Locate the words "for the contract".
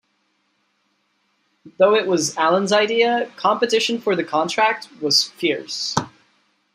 4.01-4.87